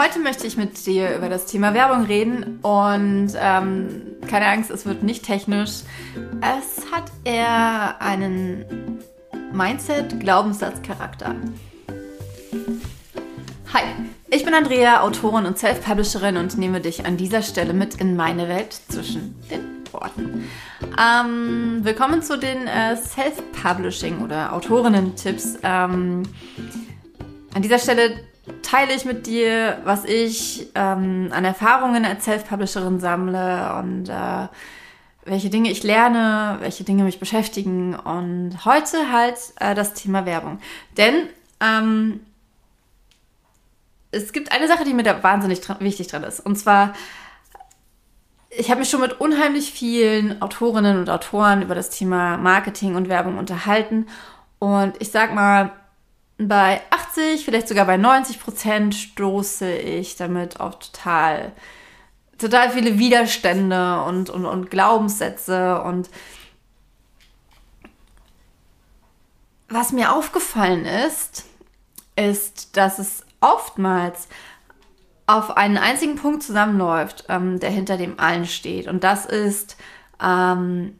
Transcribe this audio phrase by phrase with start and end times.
[0.00, 4.86] heute möchte ich mit dir über das Thema Werbung reden und ähm, keine Angst, es
[4.86, 5.82] wird nicht technisch.
[6.40, 8.64] Es hat eher einen
[9.52, 11.34] Mindset-Glaubenssatz-Charakter.
[13.74, 13.82] Hi,
[14.30, 18.48] ich bin Andrea, Autorin und Self-Publisherin und nehme dich an dieser Stelle mit in meine
[18.48, 20.48] Welt zwischen den Worten.
[20.98, 25.58] Ähm, willkommen zu den äh, Self-Publishing oder Autorinnen-Tipps.
[25.62, 26.22] Ähm,
[27.52, 28.29] an dieser Stelle
[28.62, 34.48] teile ich mit dir, was ich ähm, an Erfahrungen als Self-Publisherin sammle und äh,
[35.24, 40.58] welche Dinge ich lerne, welche Dinge mich beschäftigen und heute halt äh, das Thema Werbung.
[40.96, 41.28] Denn
[41.60, 42.20] ähm,
[44.10, 46.40] es gibt eine Sache, die mir da wahnsinnig dran, wichtig dran ist.
[46.40, 46.94] Und zwar,
[48.50, 53.08] ich habe mich schon mit unheimlich vielen Autorinnen und Autoren über das Thema Marketing und
[53.08, 54.06] Werbung unterhalten.
[54.58, 55.72] Und ich sag mal,
[56.38, 56.80] bei
[57.10, 61.52] 80, vielleicht sogar bei 90 Prozent stoße ich damit auf total,
[62.38, 65.82] total viele Widerstände und, und, und Glaubenssätze.
[65.82, 66.10] Und
[69.68, 71.44] was mir aufgefallen ist,
[72.16, 74.28] ist, dass es oftmals
[75.26, 78.88] auf einen einzigen Punkt zusammenläuft, ähm, der hinter dem allen steht.
[78.88, 79.76] Und das ist,
[80.22, 80.98] ähm,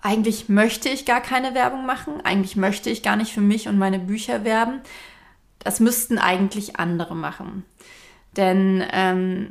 [0.00, 3.76] eigentlich möchte ich gar keine Werbung machen, eigentlich möchte ich gar nicht für mich und
[3.76, 4.80] meine Bücher werben.
[5.60, 7.64] Das müssten eigentlich andere machen.
[8.36, 9.50] Denn ähm,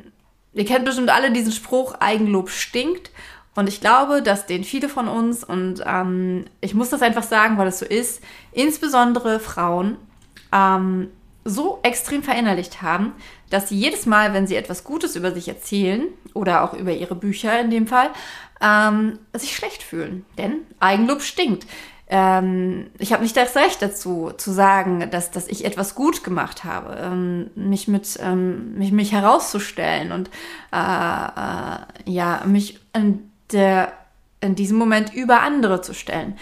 [0.52, 3.10] ihr kennt bestimmt alle diesen Spruch, Eigenlob stinkt.
[3.54, 7.56] Und ich glaube, dass den viele von uns, und ähm, ich muss das einfach sagen,
[7.56, 9.96] weil es so ist, insbesondere Frauen,
[10.52, 11.08] ähm,
[11.44, 13.12] so extrem verinnerlicht haben,
[13.50, 17.14] dass sie jedes Mal, wenn sie etwas Gutes über sich erzählen, oder auch über ihre
[17.14, 18.10] Bücher in dem Fall,
[18.60, 20.26] ähm, sich schlecht fühlen.
[20.36, 21.66] Denn Eigenlob stinkt.
[22.08, 26.62] Ähm, ich habe nicht das Recht dazu, zu sagen, dass, dass ich etwas gut gemacht
[26.62, 30.30] habe, ähm, mich mit ähm, mich, mich herauszustellen und
[30.72, 33.92] äh, äh, ja, mich in, der,
[34.40, 36.38] in diesem Moment über andere zu stellen.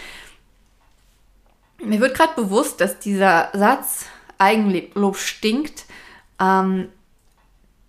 [1.83, 4.05] Mir wird gerade bewusst, dass dieser Satz
[4.37, 5.85] Eigenlob stinkt,
[6.39, 6.89] ähm,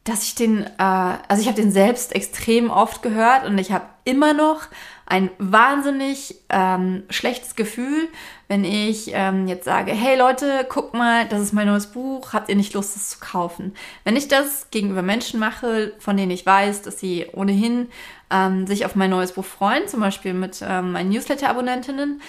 [0.04, 3.84] dass ich den, äh, also ich habe den selbst extrem oft gehört und ich habe
[4.04, 4.62] immer noch
[5.06, 8.08] ein wahnsinnig ähm, schlechtes Gefühl,
[8.48, 12.48] wenn ich ähm, jetzt sage, hey Leute, guck mal, das ist mein neues Buch, habt
[12.48, 13.74] ihr nicht Lust, es zu kaufen?
[14.02, 17.88] Wenn ich das gegenüber Menschen mache, von denen ich weiß, dass sie ohnehin
[18.30, 22.20] ähm, sich auf mein neues Buch freuen, zum Beispiel mit ähm, meinen Newsletter-Abonnentinnen,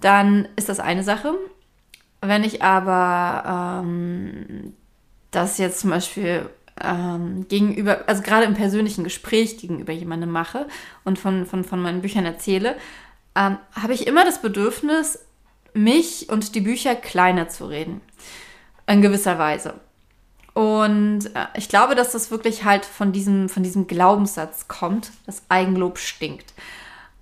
[0.00, 1.34] dann ist das eine Sache.
[2.20, 4.74] Wenn ich aber ähm,
[5.30, 6.50] das jetzt zum Beispiel
[6.82, 10.66] ähm, gegenüber, also gerade im persönlichen Gespräch gegenüber jemandem mache
[11.04, 12.76] und von, von, von meinen Büchern erzähle,
[13.34, 15.20] ähm, habe ich immer das Bedürfnis,
[15.74, 18.00] mich und die Bücher kleiner zu reden.
[18.86, 19.74] In gewisser Weise.
[20.54, 25.42] Und äh, ich glaube, dass das wirklich halt von diesem, von diesem Glaubenssatz kommt, dass
[25.48, 26.52] Eigenlob stinkt.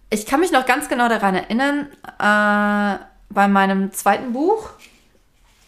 [0.09, 1.89] Ich kann mich noch ganz genau daran erinnern,
[2.19, 4.71] äh, bei meinem zweiten Buch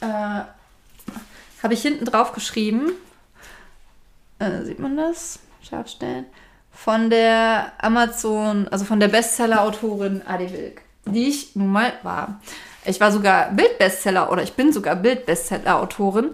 [0.00, 2.93] äh, habe ich hinten drauf geschrieben,
[4.38, 5.41] äh, sieht man das?
[5.62, 6.26] Scharf stellen.
[6.71, 12.41] Von der Amazon, also von der Bestseller-Autorin Adi Wilk, die ich nun mal war.
[12.84, 16.32] Ich war sogar Bildbestseller oder ich bin sogar Bildbestseller-Autorin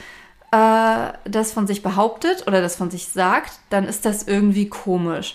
[0.53, 5.34] äh, das von sich behauptet oder das von sich sagt, dann ist das irgendwie komisch.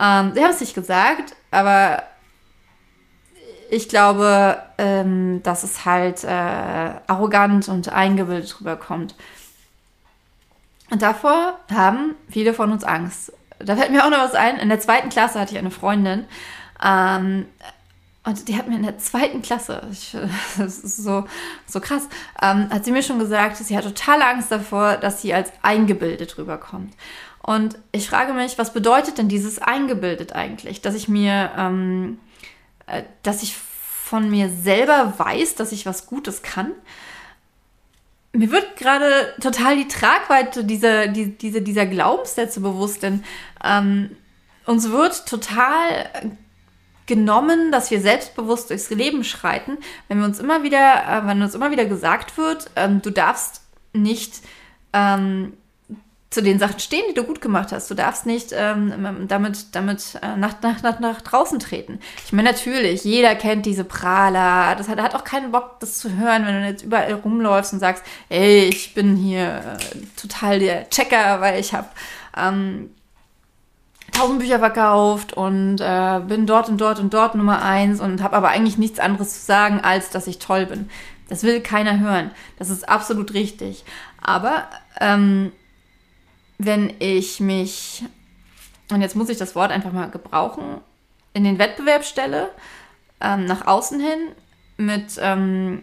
[0.00, 2.02] Ähm, sie haben es nicht gesagt, aber
[3.68, 9.14] ich glaube, ähm, dass es halt äh, arrogant und eingebildet rüberkommt.
[10.90, 13.32] Und davor haben viele von uns Angst.
[13.58, 14.58] Da fällt mir auch noch was ein.
[14.58, 16.26] In der zweiten Klasse hatte ich eine Freundin.
[16.82, 17.46] Ähm,
[18.24, 20.16] und die hat mir in der zweiten Klasse, ich,
[20.58, 21.24] das ist so,
[21.66, 22.08] so krass,
[22.42, 26.36] ähm, hat sie mir schon gesagt, sie hat totale Angst davor, dass sie als eingebildet
[26.36, 26.92] rüberkommt.
[27.42, 30.82] Und ich frage mich, was bedeutet denn dieses eingebildet eigentlich?
[30.82, 32.18] Dass ich mir, ähm,
[32.86, 36.72] äh, dass ich von mir selber weiß, dass ich was Gutes kann?
[38.32, 43.24] Mir wird gerade total die Tragweite dieser, die, diese, dieser Glaubenssätze bewusst, denn
[43.64, 44.16] ähm,
[44.66, 46.08] uns wird total
[47.06, 51.56] genommen, dass wir selbstbewusst durchs Leben schreiten, wenn wir uns immer wieder, äh, wenn uns
[51.56, 53.62] immer wieder gesagt wird, ähm, du darfst
[53.92, 54.40] nicht
[54.92, 55.54] ähm,
[56.30, 57.90] zu den Sachen stehen, die du gut gemacht hast.
[57.90, 61.98] Du darfst nicht ähm, damit, damit äh, nach, nach, nach, nach draußen treten.
[62.24, 64.76] Ich meine, natürlich, jeder kennt diese Prahler.
[64.76, 67.80] Das hat, hat auch keinen Bock, das zu hören, wenn du jetzt überall rumläufst und
[67.80, 71.88] sagst, ey, ich bin hier äh, total der Checker, weil ich habe
[72.36, 72.90] ähm,
[74.12, 78.36] tausend Bücher verkauft und äh, bin dort und dort und dort Nummer eins und habe
[78.36, 80.90] aber eigentlich nichts anderes zu sagen, als dass ich toll bin.
[81.28, 82.30] Das will keiner hören.
[82.56, 83.84] Das ist absolut richtig.
[84.22, 84.68] Aber
[85.00, 85.52] ähm,
[86.64, 88.04] wenn ich mich,
[88.90, 90.80] und jetzt muss ich das Wort einfach mal gebrauchen,
[91.32, 92.50] in den Wettbewerb stelle,
[93.20, 94.18] ähm, nach außen hin,
[94.76, 95.82] mit ähm,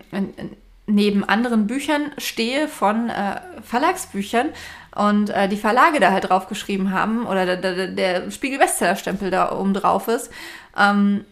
[0.86, 4.50] neben anderen Büchern stehe von äh, Verlagsbüchern
[4.96, 9.52] und äh, die Verlage da halt drauf geschrieben haben oder der, der, der Spiegel-Bestseller-Stempel da
[9.52, 10.32] oben drauf ist.
[10.78, 11.26] Ähm,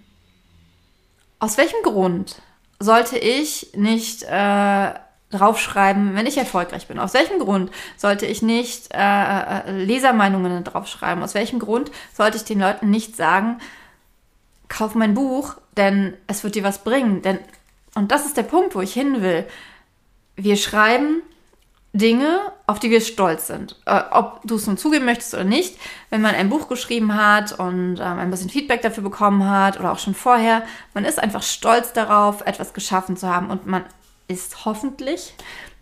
[1.40, 2.42] aus welchem Grund
[2.80, 4.94] sollte ich nicht äh,
[5.38, 7.00] draufschreiben, wenn ich erfolgreich bin?
[7.00, 11.24] Aus welchem Grund sollte ich nicht äh, äh, Lesermeinungen draufschreiben?
[11.24, 13.60] Aus welchem Grund sollte ich den Leuten nicht sagen,
[14.68, 17.22] kauf mein Buch, denn es wird dir was bringen?
[17.22, 17.40] Denn,
[17.94, 19.46] und das ist der Punkt, wo ich hin will.
[20.36, 21.22] Wir schreiben
[21.96, 23.78] Dinge, auf die wir stolz sind.
[23.86, 25.78] Äh, ob du es nun zugeben möchtest oder nicht,
[26.10, 29.94] wenn man ein Buch geschrieben hat und ähm, ein bisschen Feedback dafür bekommen hat oder
[29.94, 33.86] auch schon vorher, man ist einfach stolz darauf, etwas geschaffen zu haben und man
[34.28, 35.34] ist hoffentlich,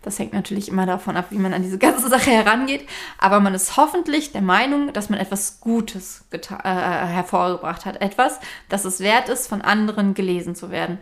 [0.02, 2.86] das hängt natürlich immer davon ab, wie man an diese ganze Sache herangeht,
[3.18, 8.00] aber man ist hoffentlich der Meinung, dass man etwas Gutes äh, hervorgebracht hat.
[8.00, 8.38] Etwas,
[8.68, 10.98] das es wert ist, von anderen gelesen zu werden.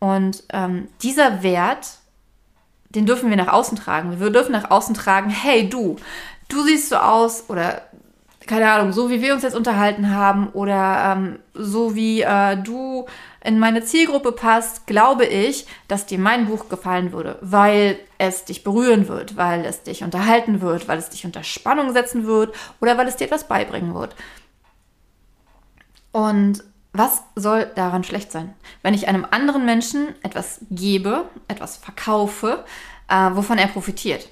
[0.00, 1.98] Und ähm, dieser Wert,
[2.88, 4.18] den dürfen wir nach außen tragen.
[4.18, 5.96] Wir dürfen nach außen tragen, hey du,
[6.48, 7.82] du siehst so aus oder
[8.50, 13.06] keine Ahnung, so wie wir uns jetzt unterhalten haben oder ähm, so wie äh, du
[13.44, 18.64] in meine Zielgruppe passt, glaube ich, dass dir mein Buch gefallen würde, weil es dich
[18.64, 22.98] berühren wird, weil es dich unterhalten wird, weil es dich unter Spannung setzen wird oder
[22.98, 24.16] weil es dir etwas beibringen wird.
[26.10, 28.52] Und was soll daran schlecht sein?
[28.82, 32.64] Wenn ich einem anderen Menschen etwas gebe, etwas verkaufe,
[33.08, 34.28] äh, wovon er profitiert.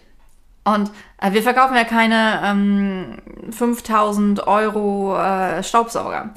[0.64, 0.90] Und
[1.20, 3.19] äh, wir verkaufen ja keine ähm,
[3.50, 6.34] 5000 Euro äh, Staubsauger.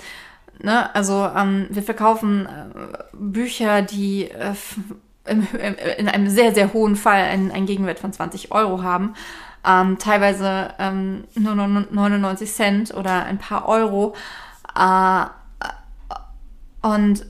[0.60, 0.94] Ne?
[0.96, 2.50] Also ähm, wir verkaufen äh,
[3.14, 4.54] Bücher, die äh,
[5.26, 5.48] im,
[5.98, 9.16] in einem sehr, sehr hohen Fall einen, einen Gegenwert von 20 Euro haben.
[9.66, 14.16] Ähm, teilweise ähm, nur 99 Cent oder ein paar Euro.
[14.76, 15.26] Äh,
[16.82, 17.26] und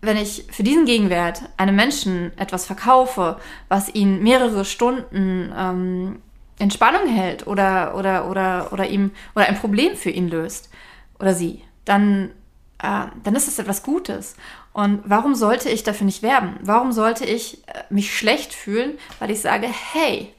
[0.00, 3.36] wenn ich für diesen Gegenwert einem Menschen etwas verkaufe,
[3.68, 6.22] was ihn mehrere Stunden ähm,
[6.58, 10.70] in Spannung hält oder, oder, oder, oder ihm oder ein Problem für ihn löst
[11.18, 12.30] oder sie, dann
[12.78, 14.36] äh, dann ist es etwas Gutes.
[14.72, 16.58] Und warum sollte ich dafür nicht werben?
[16.60, 20.34] Warum sollte ich äh, mich schlecht fühlen, weil ich sage, hey,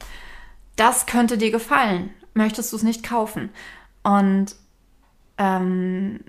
[0.76, 2.14] das könnte dir gefallen.
[2.34, 3.50] Möchtest du es nicht kaufen?
[4.04, 4.54] Und
[5.38, 6.20] ähm,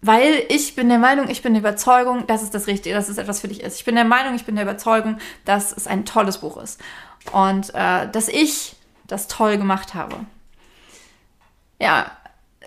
[0.00, 3.18] weil ich bin der Meinung, ich bin der Überzeugung, dass es das Richtige, dass es
[3.18, 3.76] etwas für dich ist.
[3.76, 6.80] Ich bin der Meinung, ich bin der Überzeugung, dass es ein tolles Buch ist.
[7.32, 8.76] Und äh, dass ich
[9.08, 10.16] das toll gemacht habe.
[11.80, 12.10] Ja,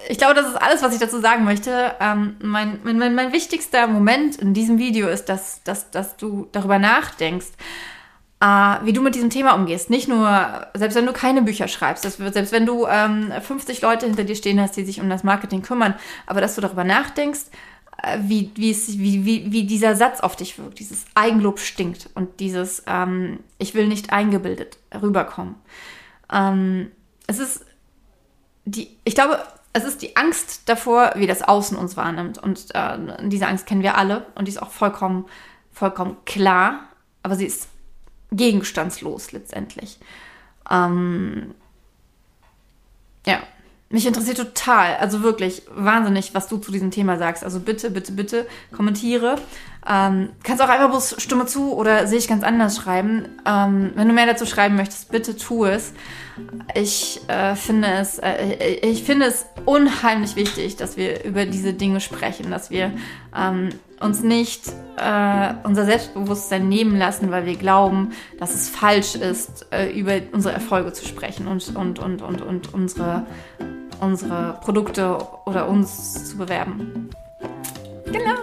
[0.10, 1.94] ich glaube, das ist alles, was ich dazu sagen möchte.
[2.00, 6.80] Ähm, mein, mein, mein, wichtigster Moment in diesem Video ist, dass, dass, dass du darüber
[6.80, 7.52] nachdenkst,
[8.40, 8.46] äh,
[8.84, 9.90] wie du mit diesem Thema umgehst.
[9.90, 14.08] Nicht nur, selbst wenn du keine Bücher schreibst, das, selbst wenn du ähm, 50 Leute
[14.08, 15.96] hinter dir stehen hast, die sich um das Marketing kümmern,
[16.26, 17.46] aber dass du darüber nachdenkst,
[18.02, 22.10] äh, wie, wie, es, wie, wie, wie dieser Satz auf dich wirkt, dieses Eigenlob stinkt
[22.16, 25.56] und dieses ähm, Ich will nicht eingebildet rüberkommen.
[26.32, 26.92] Ähm,
[27.28, 27.66] es ist
[28.66, 32.38] die, ich glaube, es ist die Angst davor, wie das Außen uns wahrnimmt.
[32.38, 35.26] Und äh, diese Angst kennen wir alle und die ist auch vollkommen,
[35.72, 36.82] vollkommen klar,
[37.24, 37.70] aber sie ist
[38.32, 40.00] gegenstandslos letztendlich.
[40.70, 41.54] Ähm,
[43.26, 43.42] ja,
[43.92, 47.44] mich interessiert total, also wirklich wahnsinnig, was du zu diesem Thema sagst.
[47.44, 49.36] Also bitte, bitte, bitte kommentiere.
[49.88, 53.28] Ähm, kannst auch einfach bloß Stimme zu oder sehe ich ganz anders schreiben.
[53.48, 55.94] Ähm, wenn du mehr dazu schreiben möchtest, bitte tu es.
[56.76, 62.00] Ich äh, finde es, äh, ich finde es unheimlich wichtig, dass wir über diese Dinge
[62.00, 62.94] sprechen, dass wir
[63.36, 63.70] ähm,
[64.00, 64.68] uns nicht
[64.98, 70.54] äh, unser Selbstbewusstsein nehmen lassen, weil wir glauben, dass es falsch ist, äh, über unsere
[70.54, 73.26] Erfolge zu sprechen und, und, und, und, und unsere
[74.02, 77.10] unsere Produkte oder uns zu bewerben.
[78.06, 78.36] Genau.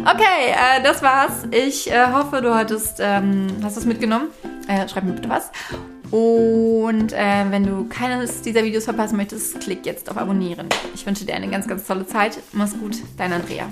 [0.00, 1.44] Okay, äh, das war's.
[1.50, 4.28] Ich äh, hoffe, du hattest, ähm, hast es mitgenommen.
[4.68, 5.50] Äh, schreib mir bitte was.
[6.10, 10.68] Und äh, wenn du keines dieser Videos verpassen möchtest, klick jetzt auf Abonnieren.
[10.94, 12.38] Ich wünsche dir eine ganz, ganz tolle Zeit.
[12.52, 13.68] Mach's gut, dein Andrea.